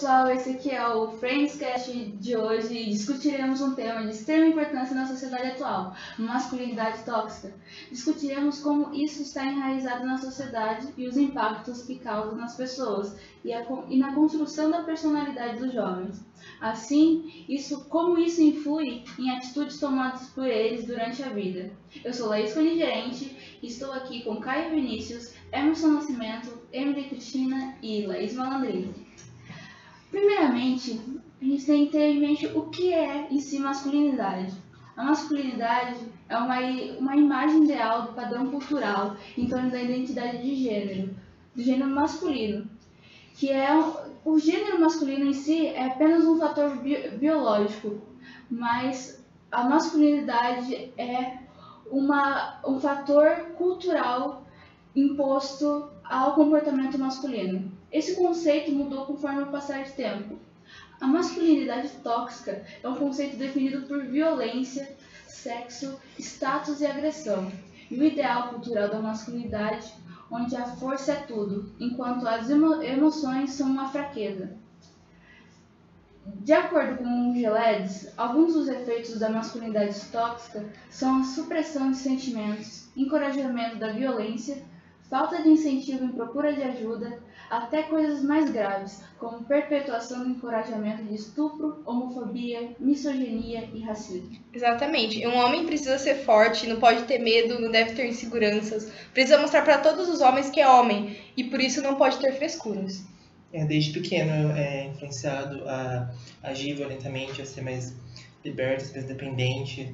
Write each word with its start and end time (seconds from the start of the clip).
pessoal, 0.00 0.30
esse 0.30 0.48
aqui 0.48 0.70
é 0.70 0.88
o 0.88 1.08
Friendscast 1.18 1.92
de 1.92 2.34
hoje 2.34 2.74
e 2.74 2.90
discutiremos 2.90 3.60
um 3.60 3.74
tema 3.74 4.00
de 4.06 4.12
extrema 4.12 4.46
importância 4.46 4.94
na 4.94 5.06
sociedade 5.06 5.48
atual, 5.48 5.94
masculinidade 6.16 7.04
tóxica. 7.04 7.52
Discutiremos 7.90 8.60
como 8.60 8.94
isso 8.94 9.20
está 9.20 9.44
enraizado 9.44 10.06
na 10.06 10.16
sociedade 10.16 10.88
e 10.96 11.06
os 11.06 11.18
impactos 11.18 11.82
que 11.82 11.98
causa 11.98 12.34
nas 12.34 12.56
pessoas 12.56 13.14
e, 13.44 13.52
a, 13.52 13.62
e 13.90 13.98
na 13.98 14.14
construção 14.14 14.70
da 14.70 14.84
personalidade 14.84 15.58
dos 15.58 15.74
jovens. 15.74 16.24
Assim, 16.62 17.44
isso, 17.46 17.84
como 17.90 18.18
isso 18.18 18.40
influi 18.40 19.04
em 19.18 19.30
atitudes 19.30 19.78
tomadas 19.78 20.28
por 20.28 20.46
eles 20.46 20.86
durante 20.86 21.22
a 21.22 21.28
vida. 21.28 21.72
Eu 22.02 22.14
sou 22.14 22.30
Laís 22.30 22.54
Conigerente 22.54 23.58
e 23.62 23.66
estou 23.66 23.92
aqui 23.92 24.24
com 24.24 24.40
Caio 24.40 24.70
Vinícius, 24.70 25.34
Emerson 25.52 25.88
Nascimento, 25.88 26.58
Emily 26.72 27.10
Cristina 27.10 27.76
e 27.82 28.06
Laís 28.06 28.32
Malandrini. 28.32 29.10
Primeiramente, 30.10 31.00
a 31.40 31.44
gente 31.44 31.64
tem 31.64 31.86
que 31.86 31.92
ter 31.92 32.10
em 32.10 32.20
mente 32.20 32.46
o 32.48 32.62
que 32.64 32.92
é 32.92 33.28
em 33.30 33.40
si 33.40 33.58
masculinidade. 33.58 34.52
A 34.96 35.04
masculinidade 35.04 35.98
é 36.28 36.36
uma, 36.36 36.58
uma 36.98 37.16
imagem 37.16 37.64
ideal 37.64 38.02
do 38.02 38.12
padrão 38.12 38.50
cultural 38.50 39.16
em 39.38 39.46
torno 39.46 39.70
da 39.70 39.80
identidade 39.80 40.42
de 40.42 40.54
gênero, 40.56 41.14
do 41.54 41.62
gênero 41.62 41.90
masculino, 41.90 42.68
que 43.34 43.50
é 43.50 43.68
o 44.24 44.38
gênero 44.38 44.80
masculino 44.80 45.26
em 45.26 45.32
si 45.32 45.66
é 45.66 45.86
apenas 45.86 46.26
um 46.26 46.38
fator 46.38 46.76
bi 46.76 47.08
biológico, 47.18 48.02
mas 48.50 49.24
a 49.50 49.64
masculinidade 49.64 50.92
é 50.98 51.38
uma, 51.90 52.60
um 52.66 52.78
fator 52.78 53.52
cultural 53.56 54.44
imposto 54.94 55.88
ao 56.04 56.34
comportamento 56.34 56.98
masculino. 56.98 57.72
Esse 57.92 58.14
conceito 58.14 58.70
mudou 58.72 59.06
conforme 59.06 59.42
o 59.42 59.50
passar 59.50 59.84
do 59.84 59.92
tempo. 59.92 60.38
A 61.00 61.06
masculinidade 61.06 61.88
tóxica 62.02 62.64
é 62.82 62.88
um 62.88 62.94
conceito 62.94 63.36
definido 63.36 63.86
por 63.86 64.04
violência, 64.04 64.96
sexo, 65.26 65.98
status 66.18 66.80
e 66.80 66.86
agressão. 66.86 67.50
E 67.90 67.98
o 67.98 68.04
ideal 68.04 68.50
cultural 68.50 68.88
da 68.88 69.00
masculinidade, 69.00 69.92
onde 70.30 70.54
a 70.54 70.64
força 70.64 71.12
é 71.12 71.16
tudo, 71.22 71.72
enquanto 71.80 72.28
as 72.28 72.48
emo 72.48 72.80
emoções 72.82 73.50
são 73.50 73.68
uma 73.68 73.88
fraqueza. 73.88 74.56
De 76.26 76.52
acordo 76.52 76.98
com 76.98 77.34
Geledes, 77.34 78.12
alguns 78.16 78.54
dos 78.54 78.68
efeitos 78.68 79.18
da 79.18 79.30
masculinidade 79.30 79.98
tóxica 80.12 80.64
são 80.88 81.20
a 81.20 81.24
supressão 81.24 81.90
de 81.90 81.96
sentimentos, 81.96 82.88
encorajamento 82.96 83.76
da 83.76 83.92
violência, 83.92 84.62
falta 85.08 85.42
de 85.42 85.48
incentivo 85.48 86.04
em 86.04 86.12
procura 86.12 86.52
de 86.52 86.62
ajuda, 86.62 87.20
até 87.50 87.82
coisas 87.82 88.22
mais 88.22 88.48
graves, 88.48 89.02
como 89.18 89.42
perpetuação 89.44 90.22
do 90.22 90.30
encorajamento 90.30 91.02
de 91.02 91.16
estupro, 91.16 91.82
homofobia, 91.84 92.70
misoginia 92.78 93.68
e 93.74 93.80
racismo. 93.80 94.38
Exatamente. 94.54 95.26
Um 95.26 95.36
homem 95.36 95.66
precisa 95.66 95.98
ser 95.98 96.24
forte, 96.24 96.68
não 96.68 96.78
pode 96.78 97.02
ter 97.02 97.18
medo, 97.18 97.60
não 97.60 97.70
deve 97.70 97.94
ter 97.94 98.06
inseguranças, 98.06 98.90
precisa 99.12 99.38
mostrar 99.38 99.62
para 99.62 99.78
todos 99.78 100.08
os 100.08 100.20
homens 100.20 100.48
que 100.48 100.60
é 100.60 100.68
homem 100.68 101.18
e 101.36 101.42
por 101.42 101.60
isso 101.60 101.82
não 101.82 101.96
pode 101.96 102.18
ter 102.18 102.32
frescuras. 102.34 103.04
É, 103.52 103.64
desde 103.64 103.92
pequeno 103.92 104.52
é 104.52 104.86
influenciado 104.86 105.68
a 105.68 106.08
agir 106.40 106.74
violentamente, 106.74 107.42
a 107.42 107.44
ser 107.44 107.62
mais 107.62 107.92
liberto, 108.44 108.84
ser 108.84 108.92
mais 108.92 109.06
dependente, 109.06 109.92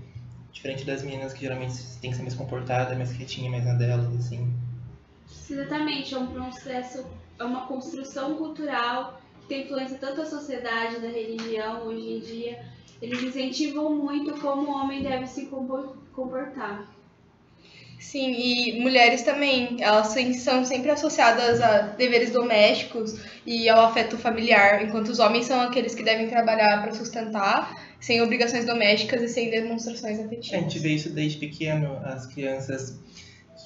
diferente 0.52 0.84
das 0.84 1.02
meninas 1.02 1.32
que 1.32 1.40
geralmente 1.40 1.74
tem 2.02 2.10
que 2.10 2.16
ser 2.16 2.22
mais 2.22 2.34
comportada, 2.34 2.94
mais 2.94 3.12
quietinha, 3.12 3.50
mais 3.50 3.64
na 3.64 3.72
delas, 3.72 4.14
assim. 4.14 4.46
Exatamente, 5.50 6.14
é 6.14 6.18
um 6.18 6.27
processo, 6.27 7.06
é 7.39 7.45
uma 7.45 7.67
construção 7.67 8.34
cultural 8.37 9.20
que 9.42 9.48
tem 9.48 9.65
influência 9.65 9.98
tanto 9.98 10.17
da 10.17 10.27
sociedade, 10.27 11.01
da 11.01 11.09
religião 11.09 11.86
hoje 11.86 12.13
em 12.13 12.20
dia. 12.20 12.64
Eles 13.01 13.23
incentivam 13.23 13.95
muito 13.95 14.41
como 14.41 14.70
o 14.70 14.74
homem 14.74 15.02
deve 15.02 15.27
se 15.27 15.46
comportar. 16.13 16.91
Sim, 17.98 18.33
e 18.33 18.80
mulheres 18.80 19.23
também, 19.23 19.79
elas 19.80 20.14
são 20.36 20.64
sempre 20.64 20.91
associadas 20.91 21.61
a 21.61 21.79
deveres 21.80 22.30
domésticos 22.30 23.19
e 23.45 23.69
ao 23.69 23.86
afeto 23.86 24.17
familiar, 24.17 24.85
enquanto 24.85 25.08
os 25.08 25.19
homens 25.19 25.46
são 25.46 25.61
aqueles 25.61 25.95
que 25.95 26.02
devem 26.02 26.29
trabalhar 26.29 26.83
para 26.83 26.92
sustentar, 26.92 27.75
sem 27.98 28.20
obrigações 28.23 28.64
domésticas 28.64 29.23
e 29.23 29.29
sem 29.29 29.51
demonstrações 29.51 30.20
afetivas. 30.20 30.58
A 30.58 30.63
gente 30.63 30.79
vê 30.79 30.91
isso 30.91 31.11
desde 31.11 31.39
pequeno, 31.39 31.98
as 32.05 32.27
crianças 32.27 32.98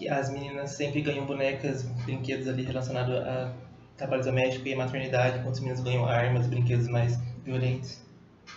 que 0.00 0.08
as 0.08 0.32
meninas 0.32 0.70
sempre 0.70 1.02
ganham 1.02 1.26
bonecas, 1.26 1.82
brinquedos 2.06 2.48
ali 2.48 2.62
relacionados 2.62 3.14
a 3.16 3.52
trabalho 3.98 4.24
doméstico 4.24 4.66
e 4.66 4.72
a 4.72 4.76
maternidade, 4.78 5.38
enquanto 5.38 5.56
os 5.56 5.60
meninos 5.60 5.82
ganham 5.82 6.06
armas, 6.06 6.46
brinquedos 6.46 6.88
mais 6.88 7.20
violentos. 7.44 8.00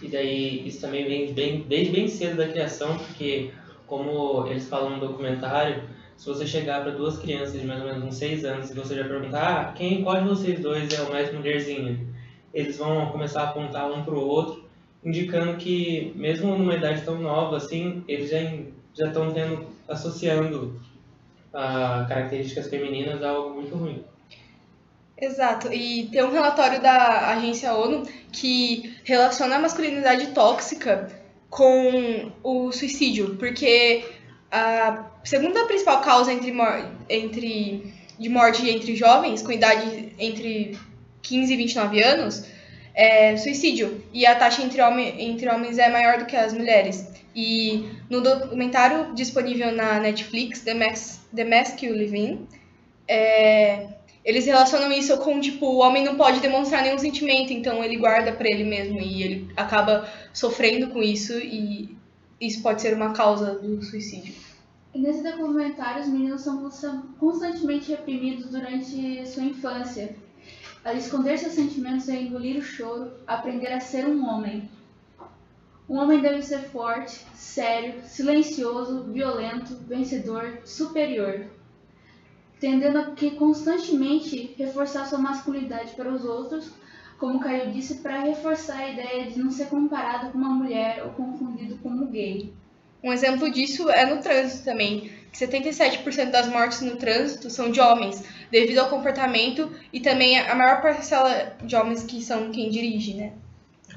E 0.02 0.08
daí 0.08 0.66
isso 0.66 0.80
também 0.80 1.06
vem 1.06 1.34
bem, 1.34 1.66
desde 1.68 1.92
bem 1.92 2.08
cedo 2.08 2.38
da 2.38 2.48
criação, 2.48 2.98
porque 2.98 3.52
como 3.86 4.48
eles 4.48 4.70
falam 4.70 4.92
no 4.92 5.06
documentário, 5.06 5.84
se 6.16 6.26
você 6.26 6.48
chegar 6.48 6.82
para 6.82 6.92
duas 6.92 7.18
crianças 7.18 7.60
de 7.60 7.68
mais 7.68 7.82
ou 7.82 7.88
menos 7.88 8.06
uns 8.06 8.16
seis 8.16 8.46
anos 8.46 8.72
e 8.72 8.74
você 8.74 8.96
já 8.96 9.04
perguntar 9.04 9.70
ah, 9.70 9.74
quem, 9.74 10.02
qual 10.02 10.24
de 10.24 10.30
vocês 10.30 10.62
dois 10.62 10.94
é 10.94 11.02
o 11.02 11.10
mais 11.10 11.34
mulherzinha, 11.34 12.00
eles 12.54 12.78
vão 12.78 13.08
começar 13.08 13.42
a 13.42 13.50
apontar 13.50 13.92
um 13.92 14.06
para 14.06 14.14
o 14.14 14.26
outro, 14.26 14.64
indicando 15.04 15.58
que 15.58 16.14
mesmo 16.16 16.58
numa 16.58 16.76
idade 16.76 17.02
tão 17.02 17.20
nova 17.20 17.58
assim, 17.58 18.02
eles 18.08 18.30
já 18.30 18.40
já 18.96 19.08
estão 19.08 19.32
tendo 19.32 19.66
associando 19.88 20.80
a 21.54 22.06
características 22.10 22.68
femininas 22.68 23.22
a 23.22 23.30
algo 23.30 23.56
muito 23.56 23.76
ruim. 23.76 24.04
Exato, 25.18 25.72
e 25.72 26.08
tem 26.12 26.24
um 26.24 26.32
relatório 26.32 26.82
da 26.82 27.30
agência 27.30 27.74
ONU 27.74 28.04
que 28.32 28.96
relaciona 29.04 29.56
a 29.56 29.60
masculinidade 29.60 30.28
tóxica 30.28 31.10
com 31.50 32.32
o 32.44 32.72
suicídio, 32.72 33.36
porque 33.36 34.04
a 34.52 35.06
segunda 35.24 35.66
principal 35.66 36.02
causa 36.02 36.34
entre, 36.34 36.52
entre, 37.08 37.94
de 38.20 38.30
morte 38.30 38.68
entre 38.70 38.96
jovens 38.96 39.42
com 39.42 39.52
idade 39.52 40.14
entre 40.18 40.78
15 41.22 41.54
e 41.54 41.58
29 41.58 42.04
anos 42.04 42.46
é 42.94 43.36
suicídio, 43.38 44.04
e 44.14 44.26
a 44.26 44.36
taxa 44.36 44.62
entre, 44.62 44.82
homem, 44.82 45.30
entre 45.30 45.50
homens 45.50 45.78
é 45.78 45.90
maior 45.90 46.20
do 46.20 46.26
que 46.26 46.36
as 46.36 46.54
mulheres. 46.54 47.08
E 47.36 47.90
no 48.10 48.22
documentário 48.22 49.14
disponível 49.16 49.72
na 49.72 50.00
Netflix, 50.00 50.62
The 50.62 50.74
Mask, 50.74 51.22
The 51.36 51.44
Mask 51.44 51.82
You 51.82 51.96
Live 51.96 52.18
In, 52.18 52.48
é, 53.08 53.88
eles 54.24 54.46
relacionam 54.46 54.92
isso 54.92 55.18
com, 55.18 55.40
tipo, 55.40 55.66
o 55.66 55.80
homem 55.80 56.04
não 56.04 56.16
pode 56.16 56.40
demonstrar 56.40 56.84
nenhum 56.84 56.98
sentimento, 56.98 57.52
então 57.52 57.84
ele 57.84 57.98
guarda 57.98 58.32
para 58.32 58.48
ele 58.48 58.64
mesmo 58.64 59.00
e 59.00 59.24
ele 59.24 59.52
acaba 59.58 60.08
sofrendo 60.32 60.88
com 60.90 61.02
isso 61.02 61.34
e 61.40 61.98
isso 62.40 62.62
pode 62.62 62.82
ser 62.82 62.94
uma 62.94 63.12
causa 63.14 63.56
do 63.56 63.82
suicídio. 63.84 64.34
Nesse 64.94 65.24
documentário, 65.24 66.04
os 66.04 66.08
meninos 66.08 66.42
são 66.42 66.70
constantemente 67.20 67.90
reprimidos 67.90 68.52
durante 68.52 69.26
sua 69.28 69.44
infância. 69.44 70.16
A 70.84 70.94
esconder 70.94 71.38
seus 71.38 71.54
sentimentos 71.54 72.10
é 72.10 72.22
engolir 72.22 72.58
o 72.58 72.62
choro, 72.62 73.12
aprender 73.26 73.72
a 73.72 73.80
ser 73.80 74.06
um 74.06 74.28
homem. 74.28 74.70
Um 75.88 75.98
homem 75.98 76.22
deve 76.22 76.42
ser 76.42 76.60
forte, 76.60 77.26
sério, 77.34 78.02
silencioso, 78.04 79.04
violento, 79.04 79.76
vencedor, 79.88 80.60
superior, 80.66 81.46
tendendo 82.60 83.00
a 83.00 83.12
que 83.12 83.32
constantemente 83.32 84.56
reforçar 84.58 85.06
sua 85.06 85.20
masculinidade 85.20 85.94
para 85.96 86.12
os 86.12 86.26
outros, 86.26 86.70
como 87.18 87.40
Caio 87.40 87.72
disse, 87.72 87.96
para 87.96 88.20
reforçar 88.20 88.80
a 88.80 88.90
ideia 88.90 89.32
de 89.32 89.40
não 89.40 89.52
ser 89.52 89.68
comparado 89.68 90.32
com 90.32 90.38
uma 90.38 90.50
mulher 90.50 91.04
ou 91.06 91.12
confundido 91.12 91.78
como 91.78 92.08
gay. 92.08 92.52
Um 93.02 93.14
exemplo 93.14 93.50
disso 93.50 93.90
é 93.90 94.06
no 94.06 94.22
trânsito 94.22 94.66
também, 94.66 95.12
77% 95.34 96.32
das 96.32 96.48
mortes 96.48 96.82
no 96.82 96.96
trânsito 96.96 97.50
são 97.50 97.72
de 97.72 97.80
homens, 97.80 98.24
devido 98.52 98.80
ao 98.80 98.90
comportamento 98.90 99.72
e 99.92 100.00
também 100.00 100.40
a 100.40 100.54
maior 100.56 100.82
parcela 100.82 101.56
de 101.64 101.76
homens 101.76 102.04
que 102.04 102.22
são 102.22 102.52
quem 102.52 102.70
dirige, 102.70 103.16
né? 103.16 103.34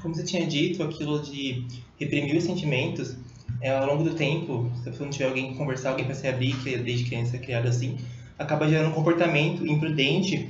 como 0.01 0.15
você 0.15 0.23
tinha 0.23 0.45
dito, 0.45 0.81
aquilo 0.83 1.21
de 1.21 1.65
reprimir 1.99 2.35
os 2.35 2.43
sentimentos, 2.43 3.15
é, 3.61 3.71
ao 3.71 3.85
longo 3.87 4.03
do 4.03 4.13
tempo, 4.13 4.71
se 4.83 4.89
você 4.89 5.03
não 5.03 5.09
tiver 5.09 5.25
alguém 5.25 5.53
conversar, 5.55 5.89
alguém 5.89 6.05
para 6.05 6.15
se 6.15 6.27
abrir, 6.27 6.55
que 6.61 6.75
é 6.75 6.77
desde 6.77 7.05
criança 7.05 7.37
é 7.37 7.39
criado 7.39 7.67
assim, 7.67 7.97
acaba 8.37 8.69
gerando 8.69 8.89
um 8.89 8.93
comportamento 8.93 9.65
imprudente 9.65 10.49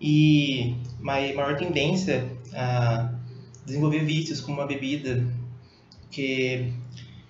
e 0.00 0.74
maior 1.00 1.56
tendência 1.56 2.28
a 2.52 3.12
desenvolver 3.64 4.04
vícios 4.04 4.40
como 4.40 4.60
a 4.60 4.66
bebida, 4.66 5.24
que 6.10 6.72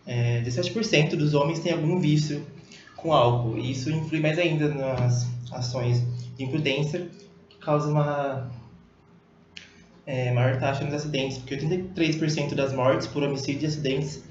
é, 0.06 0.42
17% 0.42 1.10
dos 1.16 1.34
homens 1.34 1.58
têm 1.58 1.72
algum 1.72 2.00
vício 2.00 2.44
com 2.98 3.12
álcool, 3.12 3.56
e 3.58 3.70
isso 3.70 3.90
influi 3.90 4.20
mais 4.20 4.38
ainda 4.38 4.68
nas 4.68 5.26
ações 5.52 6.02
de 6.36 6.44
imprudência, 6.44 7.08
que 7.48 7.56
causa 7.58 7.90
uma 7.90 8.50
é, 10.04 10.32
maior 10.32 10.58
taxa 10.58 10.84
nos 10.84 10.94
acidentes, 10.94 11.38
porque 11.38 11.56
83% 11.56 12.54
das 12.54 12.72
mortes 12.72 13.06
por 13.06 13.22
homicídio 13.22 13.64
e 13.64 13.66
acidentes 13.66 14.24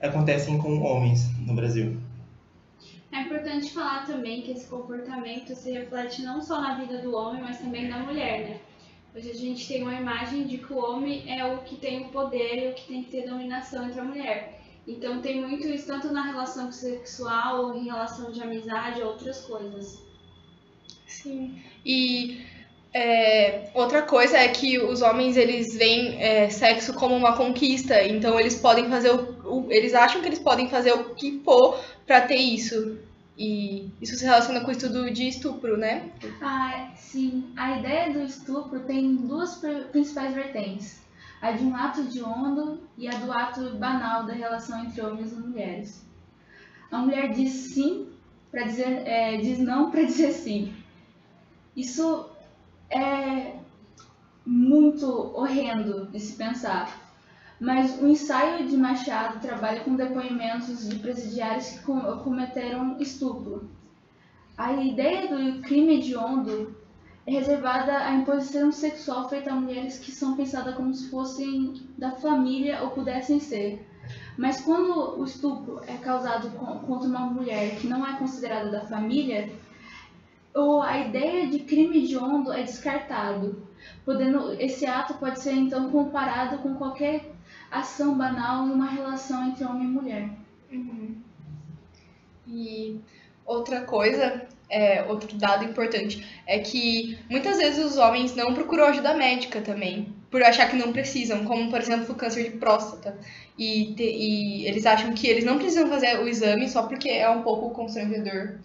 acontecem 0.00 0.58
com 0.58 0.80
homens 0.80 1.28
no 1.38 1.54
Brasil. 1.54 1.96
É 3.12 3.20
importante 3.20 3.70
falar 3.72 4.06
também 4.06 4.42
que 4.42 4.50
esse 4.50 4.66
comportamento 4.66 5.54
se 5.54 5.70
reflete 5.70 6.22
não 6.22 6.42
só 6.42 6.60
na 6.60 6.74
vida 6.74 6.98
do 6.98 7.14
homem, 7.14 7.42
mas 7.42 7.58
também 7.58 7.88
da 7.88 7.98
mulher, 7.98 8.48
né? 8.48 8.60
Hoje 9.14 9.30
a 9.30 9.34
gente 9.34 9.68
tem 9.68 9.82
uma 9.82 9.94
imagem 9.94 10.46
de 10.48 10.58
que 10.58 10.72
o 10.72 10.78
homem 10.78 11.32
é 11.32 11.44
o 11.44 11.58
que 11.58 11.76
tem 11.76 12.06
o 12.06 12.08
poder 12.08 12.64
e 12.64 12.68
o 12.70 12.74
que 12.74 12.88
tem 12.88 13.04
que 13.04 13.10
ter 13.10 13.28
dominação 13.28 13.86
entre 13.86 14.00
a 14.00 14.04
mulher. 14.04 14.63
Então 14.86 15.20
tem 15.20 15.40
muito 15.40 15.66
isso 15.66 15.86
tanto 15.86 16.12
na 16.12 16.22
relação 16.22 16.70
sexual, 16.70 17.66
ou 17.66 17.74
em 17.74 17.86
relação 17.86 18.30
de 18.30 18.42
amizade, 18.42 19.02
outras 19.02 19.40
coisas. 19.40 19.98
Sim. 21.06 21.58
E 21.84 22.44
é, 22.92 23.70
outra 23.74 24.02
coisa 24.02 24.36
é 24.38 24.48
que 24.48 24.78
os 24.78 25.02
homens 25.02 25.36
eles 25.36 25.74
veem 25.74 26.22
é, 26.22 26.48
sexo 26.48 26.94
como 26.94 27.16
uma 27.16 27.36
conquista, 27.36 28.04
então 28.04 28.38
eles 28.38 28.54
podem 28.54 28.88
fazer 28.88 29.10
o, 29.10 29.34
o, 29.44 29.66
eles 29.72 29.94
acham 29.94 30.20
que 30.20 30.28
eles 30.28 30.38
podem 30.38 30.68
fazer 30.68 30.92
o 30.92 31.14
que 31.14 31.40
for 31.44 31.80
para 32.06 32.20
ter 32.20 32.36
isso. 32.36 32.98
E 33.36 33.88
isso 34.00 34.14
se 34.14 34.24
relaciona 34.24 34.60
com 34.60 34.68
o 34.68 34.70
estudo 34.70 35.10
de 35.10 35.26
estupro, 35.26 35.76
né? 35.76 36.08
Ah, 36.40 36.92
sim. 36.94 37.52
A 37.56 37.78
ideia 37.78 38.12
do 38.12 38.22
estupro 38.22 38.78
tem 38.80 39.16
duas 39.16 39.60
principais 39.90 40.32
vertentes: 40.32 41.00
a 41.44 41.52
de 41.52 41.62
um 41.62 41.76
ato 41.76 42.04
de 42.04 42.22
onda 42.22 42.78
e 42.96 43.06
a 43.06 43.18
do 43.18 43.30
ato 43.30 43.76
banal 43.76 44.24
da 44.24 44.32
relação 44.32 44.82
entre 44.82 45.02
homens 45.02 45.30
e 45.30 45.34
mulheres. 45.34 46.02
A 46.90 47.00
mulher 47.00 47.34
diz 47.34 47.52
sim 47.52 48.08
para 48.50 48.62
dizer, 48.62 49.06
é, 49.06 49.36
diz 49.36 49.58
não 49.58 49.90
para 49.90 50.04
dizer 50.08 50.32
sim. 50.32 50.74
Isso 51.76 52.30
é 52.88 53.56
muito 54.46 55.06
horrendo 55.36 56.06
de 56.06 56.18
se 56.18 56.34
pensar. 56.34 56.98
Mas 57.60 58.00
o 58.00 58.08
ensaio 58.08 58.66
de 58.66 58.78
Machado 58.78 59.38
trabalha 59.40 59.80
com 59.80 59.96
depoimentos 59.96 60.88
de 60.88 60.98
presidiários 60.98 61.72
que 61.72 61.82
cometeram 62.22 62.96
estupro. 62.98 63.68
A 64.56 64.72
ideia 64.72 65.28
do 65.28 65.60
crime 65.60 65.98
hediondo 65.98 66.74
é 67.26 67.30
reservada 67.30 67.96
à 67.98 68.12
imposição 68.14 68.70
sexual 68.70 69.28
feita 69.28 69.50
a 69.50 69.54
mulheres 69.54 69.98
que 69.98 70.12
são 70.12 70.36
pensadas 70.36 70.74
como 70.74 70.92
se 70.92 71.08
fossem 71.08 71.82
da 71.96 72.12
família 72.12 72.82
ou 72.82 72.90
pudessem 72.90 73.40
ser. 73.40 73.86
Mas 74.36 74.60
quando 74.60 75.18
o 75.18 75.24
estupro 75.24 75.80
é 75.86 75.96
causado 75.96 76.50
contra 76.86 77.08
uma 77.08 77.20
mulher 77.20 77.76
que 77.76 77.86
não 77.86 78.06
é 78.06 78.18
considerada 78.18 78.70
da 78.70 78.82
família, 78.82 79.50
a 80.82 80.98
ideia 80.98 81.48
de 81.48 81.60
crime 81.60 82.04
hediondo 82.04 82.52
é 82.52 82.62
descartado. 82.62 83.66
Podendo, 84.04 84.52
esse 84.60 84.86
ato 84.86 85.14
pode 85.14 85.40
ser 85.40 85.52
então 85.52 85.90
comparado 85.90 86.58
com 86.58 86.74
qualquer 86.74 87.32
ação 87.70 88.16
banal 88.16 88.66
numa 88.66 88.86
relação 88.86 89.48
entre 89.48 89.64
homem 89.64 89.84
e 89.84 89.90
mulher. 89.90 90.30
Uhum. 90.70 91.16
E 92.46 93.00
outra 93.46 93.82
coisa, 93.82 94.46
é, 94.70 95.02
outro 95.04 95.36
dado 95.36 95.64
importante, 95.64 96.24
é 96.46 96.58
que 96.58 97.18
muitas 97.30 97.58
vezes 97.58 97.84
os 97.84 97.96
homens 97.96 98.34
não 98.34 98.54
procuram 98.54 98.84
ajuda 98.84 99.14
médica 99.14 99.60
também, 99.60 100.08
por 100.30 100.42
achar 100.42 100.68
que 100.68 100.76
não 100.76 100.92
precisam, 100.92 101.44
como 101.44 101.70
por 101.70 101.80
exemplo 101.80 102.12
o 102.12 102.16
câncer 102.16 102.50
de 102.50 102.56
próstata. 102.58 103.16
E, 103.56 103.94
te, 103.96 104.02
e 104.02 104.66
eles 104.66 104.84
acham 104.84 105.14
que 105.14 105.28
eles 105.28 105.44
não 105.44 105.58
precisam 105.58 105.88
fazer 105.88 106.18
o 106.18 106.26
exame 106.26 106.68
só 106.68 106.84
porque 106.84 107.08
é 107.08 107.28
um 107.30 107.42
pouco 107.42 107.70
constrangedor 107.70 108.58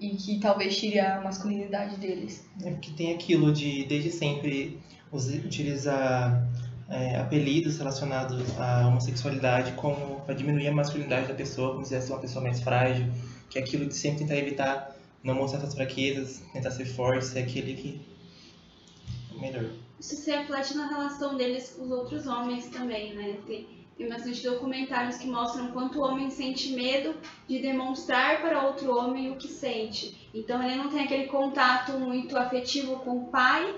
e 0.00 0.10
que 0.10 0.38
talvez 0.40 0.76
tire 0.76 0.98
a 0.98 1.20
masculinidade 1.20 1.96
deles. 1.96 2.44
É 2.62 2.70
porque 2.70 2.90
tem 2.90 3.14
aquilo 3.14 3.52
de 3.52 3.84
desde 3.84 4.10
sempre 4.10 4.78
utilizar 5.12 6.46
é, 6.88 7.18
apelidos 7.18 7.78
relacionados 7.78 8.58
à 8.58 8.86
homossexualidade 8.88 9.72
como 9.72 10.20
para 10.20 10.34
diminuir 10.34 10.68
a 10.68 10.72
masculinidade 10.72 11.28
da 11.28 11.34
pessoa, 11.34 11.72
como 11.72 11.84
se 11.84 11.94
fosse 11.94 12.10
uma 12.10 12.20
pessoa 12.20 12.44
mais 12.44 12.60
frágil, 12.60 13.06
que 13.48 13.58
é 13.58 13.62
aquilo 13.62 13.86
de 13.86 13.94
sempre 13.94 14.20
tentar 14.20 14.36
evitar 14.36 14.95
não 15.26 15.34
mostrar 15.34 15.58
suas 15.60 15.74
fraquezas, 15.74 16.40
tentar 16.52 16.70
ser 16.70 16.84
forte, 16.84 17.24
ser 17.24 17.40
aquele 17.40 17.74
que 17.74 18.00
é 19.34 19.40
melhor. 19.40 19.68
Isso 19.98 20.14
se 20.14 20.30
reflete 20.30 20.76
na 20.76 20.86
relação 20.86 21.36
deles 21.36 21.70
com 21.70 21.84
os 21.84 21.90
outros 21.90 22.26
homens 22.28 22.68
também, 22.68 23.12
né? 23.12 23.36
Tem, 23.44 23.66
tem 23.98 24.08
bastante 24.08 24.40
documentários 24.44 25.16
que 25.16 25.26
mostram 25.26 25.72
quanto 25.72 25.98
o 25.98 26.02
homem 26.02 26.30
sente 26.30 26.72
medo 26.74 27.16
de 27.48 27.58
demonstrar 27.58 28.40
para 28.40 28.68
outro 28.68 28.96
homem 28.96 29.32
o 29.32 29.36
que 29.36 29.48
sente. 29.48 30.30
Então 30.32 30.62
ele 30.62 30.76
não 30.76 30.88
tem 30.88 31.00
aquele 31.00 31.26
contato 31.26 31.92
muito 31.94 32.38
afetivo 32.38 33.00
com 33.00 33.18
o 33.18 33.26
pai, 33.26 33.74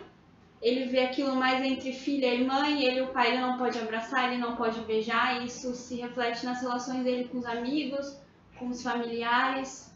ele 0.61 0.87
vê 0.87 1.01
aquilo 1.05 1.35
mais 1.35 1.65
entre 1.65 1.93
filha 1.95 2.35
e 2.35 2.45
mãe, 2.45 2.85
ele 2.85 3.01
o 3.01 3.07
pai 3.07 3.29
ele 3.29 3.41
não 3.41 3.57
pode 3.57 3.79
abraçar, 3.79 4.31
ele 4.31 4.43
não 4.43 4.55
pode 4.55 4.81
beijar, 4.81 5.43
isso 5.47 5.73
se 5.73 5.95
reflete 5.95 6.45
nas 6.45 6.61
relações 6.61 7.05
dele 7.05 7.29
com 7.29 7.39
os 7.39 7.47
amigos, 7.47 8.19
com 8.59 8.69
os 8.69 8.83
familiares. 8.83 9.89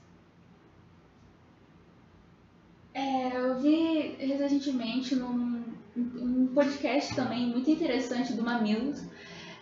É, 2.94 3.36
eu 3.36 3.58
vi 3.58 4.16
recentemente 4.18 5.14
num, 5.14 5.64
num 5.96 6.46
podcast 6.48 7.14
também 7.14 7.46
muito 7.46 7.70
interessante 7.70 8.34
do 8.34 8.42
Mamilos, 8.42 9.02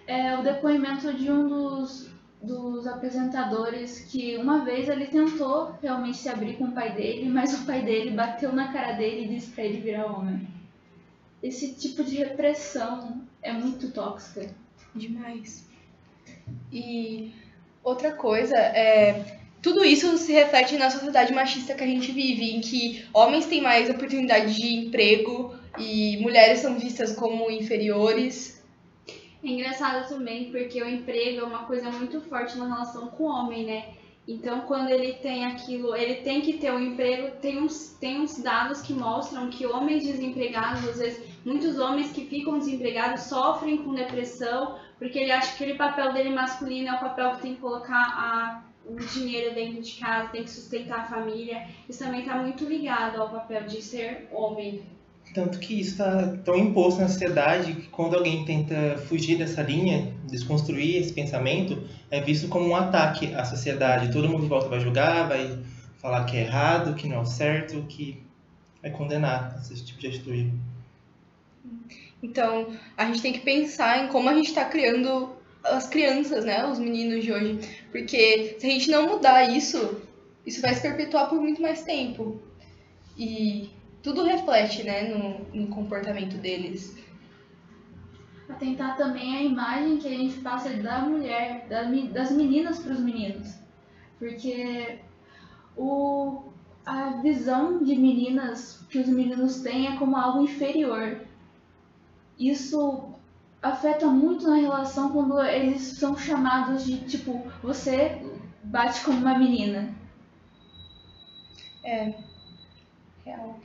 é, 0.07 0.37
o 0.37 0.43
depoimento 0.43 1.13
de 1.15 1.31
um 1.31 1.49
dos, 1.49 2.11
dos 2.43 2.87
apresentadores 2.87 4.01
que 4.01 4.37
uma 4.37 4.65
vez 4.65 4.89
ele 4.89 5.07
tentou 5.07 5.75
realmente 5.81 6.17
se 6.17 6.29
abrir 6.29 6.57
com 6.57 6.65
o 6.65 6.73
pai 6.73 6.93
dele, 6.93 7.29
mas 7.29 7.55
o 7.55 7.65
pai 7.65 7.83
dele 7.83 8.11
bateu 8.11 8.53
na 8.53 8.73
cara 8.73 8.93
dele 8.93 9.25
e 9.25 9.29
disse 9.29 9.51
para 9.53 9.65
ele 9.65 9.81
virar 9.81 10.07
homem 10.07 10.49
esse 11.43 11.75
tipo 11.75 12.05
de 12.05 12.17
repressão 12.17 13.23
é 13.43 13.53
muito 13.53 13.91
tóxica. 13.93 14.55
Demais. 14.95 15.67
E 16.73 17.33
outra 17.83 18.13
coisa 18.13 18.57
é. 18.57 19.40
Tudo 19.63 19.85
isso 19.85 20.17
se 20.17 20.33
reflete 20.33 20.79
na 20.79 20.91
sociedade 20.91 21.35
machista 21.35 21.75
que 21.75 21.85
a 21.85 21.87
gente 21.87 22.13
vive, 22.13 22.57
em 22.57 22.61
que 22.61 23.05
homens 23.13 23.47
têm 23.47 23.61
mais 23.61 23.91
oportunidade 23.91 24.55
de 24.55 24.75
emprego 24.75 25.55
e 25.79 26.17
mulheres 26.23 26.61
são 26.61 26.79
vistas 26.79 27.15
como 27.15 27.51
inferiores. 27.51 28.63
É 29.45 29.49
engraçado 29.49 30.09
também, 30.09 30.51
porque 30.51 30.83
o 30.83 30.89
emprego 30.89 31.41
é 31.41 31.45
uma 31.45 31.65
coisa 31.65 31.91
muito 31.91 32.21
forte 32.23 32.57
na 32.57 32.67
relação 32.67 33.09
com 33.09 33.25
o 33.25 33.27
homem, 33.27 33.65
né? 33.65 33.85
Então, 34.29 34.61
quando 34.61 34.91
ele 34.91 35.15
tem 35.15 35.45
aquilo, 35.45 35.97
ele 35.97 36.17
tem 36.17 36.41
que 36.41 36.55
ter 36.55 36.71
um 36.73 36.79
emprego. 36.79 37.37
Tem 37.41 37.61
uns, 37.61 37.97
tem 38.01 38.21
uns 38.21 38.41
dados 38.41 38.81
que 38.81 38.93
mostram 38.93 39.51
que 39.51 39.67
homens 39.67 40.05
desempregados, 40.05 40.89
às 40.89 40.99
vezes, 40.99 41.23
muitos 41.45 41.79
homens 41.79 42.13
que 42.13 42.27
ficam 42.27 42.59
desempregados 42.59 43.23
sofrem 43.23 43.79
com 43.79 43.95
depressão, 43.95 44.79
porque 44.99 45.19
ele 45.19 45.33
acha 45.33 45.49
que 45.49 45.65
aquele 45.65 45.79
papel 45.79 46.13
dele 46.13 46.31
masculino 46.31 46.89
é 46.89 46.93
o 46.93 47.01
papel 47.01 47.33
que 47.33 47.43
tem 47.43 47.55
que 47.55 47.61
colocar 47.61 47.97
a, 47.97 48.63
o 48.95 48.97
dinheiro 48.97 49.55
dentro 49.55 49.81
de 49.83 49.93
casa, 49.93 50.29
tem 50.29 50.45
que 50.45 50.51
sustentar 50.51 51.01
a 51.01 51.05
família. 51.05 51.67
Isso 51.89 51.99
também 51.99 52.21
está 52.21 52.37
muito 52.37 52.65
ligado 52.65 53.21
ao 53.21 53.29
papel 53.29 53.65
de 53.65 53.81
ser 53.81 54.29
homem. 54.33 54.83
Tanto 55.33 55.61
que 55.61 55.81
isso 55.81 55.93
está 55.93 56.37
tão 56.45 56.57
imposto 56.57 57.01
na 57.01 57.09
sociedade 57.09 57.73
que 57.75 57.89
quando 57.89 58.17
alguém 58.17 58.45
tenta 58.45 58.99
fugir 59.07 59.39
dessa 59.39 59.63
linha, 59.63 60.13
desconstruir 60.25 60.97
esse 60.97 61.13
pensamento, 61.13 61.81
é 62.11 62.21
visto 62.21 62.49
como 62.49 62.67
um 62.67 62.75
ataque 62.75 63.33
à 63.35 63.45
sociedade. 63.45 64.13
Todo 64.13 64.29
mundo 64.29 64.45
em 64.45 64.49
volta 64.49 64.69
vai 64.69 64.81
julgar, 64.81 65.29
vai 65.29 65.63
falar 65.99 66.25
que 66.25 66.37
é 66.37 66.41
errado, 66.41 66.95
que 66.95 67.07
não 67.07 67.17
é 67.17 67.21
o 67.21 67.27
certo, 67.27 67.83
que 67.89 68.21
vai 68.83 68.91
condenar 68.91 69.57
esse 69.61 69.85
tipo 69.85 70.01
de 70.01 70.09
atitude. 70.09 70.53
Então, 72.23 72.75
a 72.97 73.07
gente 73.07 73.23
tem 73.23 73.33
que 73.33 73.41
pensar 73.41 74.05
em 74.05 74.09
como 74.09 74.29
a 74.29 74.35
gente 74.35 74.49
está 74.49 74.65
criando 74.65 75.31
as 75.65 75.89
crianças, 75.89 76.45
né, 76.45 76.67
os 76.67 76.79
meninos 76.79 77.25
de 77.25 77.33
hoje, 77.33 77.59
porque 77.91 78.57
se 78.59 78.67
a 78.67 78.71
gente 78.71 78.91
não 78.91 79.07
mudar 79.07 79.45
isso, 79.45 80.01
isso 80.47 80.61
vai 80.61 80.75
se 80.75 80.83
perpetuar 80.83 81.29
por 81.29 81.41
muito 81.41 81.61
mais 81.61 81.83
tempo. 81.83 82.41
E 83.17 83.71
tudo 84.03 84.25
reflete, 84.25 84.83
né, 84.83 85.09
no, 85.09 85.41
no 85.53 85.69
comportamento 85.69 86.37
deles. 86.39 86.97
Atentar 88.49 88.97
também 88.97 89.37
a 89.37 89.43
imagem 89.43 89.99
que 89.99 90.09
a 90.09 90.17
gente 90.17 90.41
passa 90.41 90.71
da 90.71 91.01
mulher, 91.01 91.67
das 91.69 92.31
meninas 92.33 92.79
para 92.81 92.93
os 92.93 93.01
meninos. 93.01 93.55
Porque 94.19 94.99
o, 95.77 96.43
a 96.85 97.21
visão 97.23 97.83
de 97.83 97.95
meninas 97.95 98.85
que 98.89 98.99
os 98.99 99.07
meninos 99.07 99.61
têm 99.61 99.87
é 99.87 99.97
como 99.97 100.17
algo 100.17 100.43
inferior. 100.43 101.21
Isso 102.39 103.15
afeta 103.63 104.07
muito 104.07 104.49
na 104.49 104.57
relação 104.57 105.11
quando 105.13 105.41
eles 105.43 105.83
são 105.99 106.17
chamados 106.17 106.85
de 106.85 106.99
tipo, 107.05 107.43
você 107.63 108.23
bate 108.65 109.03
como 109.05 109.19
uma 109.19 109.39
menina. 109.39 109.95
É. 111.85 112.15
Real. 113.25 113.59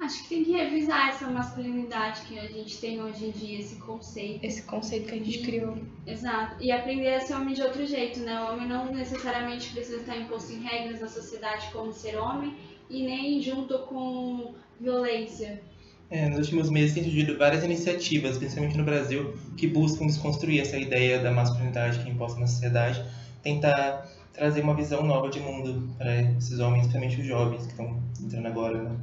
Acho 0.00 0.22
que 0.24 0.28
tem 0.28 0.44
que 0.44 0.52
revisar 0.52 1.08
essa 1.08 1.30
masculinidade 1.30 2.22
que 2.22 2.38
a 2.38 2.46
gente 2.46 2.78
tem 2.78 3.00
hoje 3.00 3.26
em 3.26 3.30
dia, 3.30 3.58
esse 3.60 3.76
conceito. 3.76 4.44
Esse 4.44 4.62
conceito 4.64 5.06
que 5.08 5.14
a 5.14 5.18
gente 5.18 5.38
E- 5.38 5.42
criou. 5.42 5.78
Exato. 6.06 6.62
E 6.62 6.70
aprender 6.72 7.14
a 7.14 7.20
ser 7.20 7.34
homem 7.34 7.54
de 7.54 7.62
outro 7.62 7.86
jeito, 7.86 8.20
né? 8.20 8.38
O 8.42 8.52
homem 8.52 8.68
não 8.68 8.86
necessariamente 8.92 9.72
precisa 9.72 10.00
estar 10.00 10.16
imposto 10.16 10.52
em 10.52 10.60
regras 10.62 11.00
da 11.00 11.08
sociedade 11.08 11.70
como 11.72 11.92
ser 11.92 12.16
homem 12.18 12.54
e 12.90 13.02
nem 13.04 13.40
junto 13.40 13.78
com 13.80 14.54
violência. 14.78 15.62
É, 16.10 16.28
nos 16.28 16.38
últimos 16.38 16.70
meses 16.70 16.94
tem 16.94 17.02
surgido 17.02 17.36
várias 17.38 17.64
iniciativas, 17.64 18.38
principalmente 18.38 18.76
no 18.76 18.84
Brasil, 18.84 19.36
que 19.56 19.66
buscam 19.66 20.06
desconstruir 20.06 20.60
essa 20.60 20.76
ideia 20.76 21.18
da 21.18 21.32
masculinidade 21.32 21.98
que 22.00 22.08
é 22.08 22.12
imposta 22.12 22.38
na 22.38 22.46
sociedade, 22.46 23.04
tentar 23.42 24.06
trazer 24.32 24.62
uma 24.62 24.74
visão 24.74 25.02
nova 25.02 25.28
de 25.30 25.40
mundo 25.40 25.88
para 25.96 26.20
esses 26.20 26.58
homens, 26.60 26.82
principalmente 26.82 27.20
os 27.20 27.26
jovens 27.26 27.62
que 27.64 27.72
estão 27.72 28.02
entrando 28.20 28.46
agora 28.46 28.82
na 28.82 28.96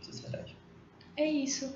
sociedade. 0.00 0.56
É 1.16 1.24
isso. 1.24 1.74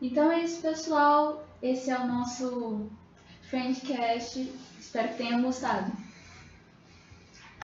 Então 0.00 0.30
é 0.32 0.42
isso, 0.42 0.60
pessoal. 0.60 1.46
Esse 1.62 1.90
é 1.90 1.98
o 1.98 2.06
nosso 2.06 2.90
Friendcast. 3.42 4.52
Espero 4.78 5.08
que 5.10 5.16
tenham 5.16 5.42
gostado. 5.42 5.92